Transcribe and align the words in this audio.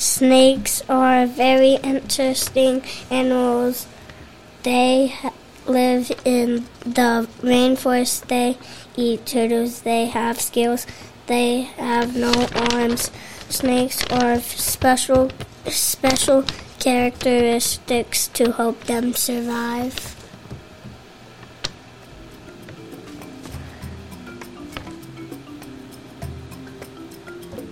Snakes 0.00 0.82
are 0.88 1.26
very 1.26 1.74
interesting 1.74 2.82
animals. 3.10 3.86
They 4.62 5.14
live 5.66 6.10
in 6.24 6.64
the 6.86 7.28
rainforest. 7.42 8.26
They 8.28 8.56
eat 8.96 9.26
turtles. 9.26 9.82
They 9.82 10.06
have 10.06 10.40
scales. 10.40 10.86
They 11.26 11.68
have 11.76 12.16
no 12.16 12.32
arms. 12.72 13.10
Snakes 13.50 14.02
are 14.06 14.40
special 14.40 15.30
special 15.66 16.46
characteristics 16.78 18.28
to 18.28 18.52
help 18.52 18.82
them 18.84 19.12
survive. 19.12 20.16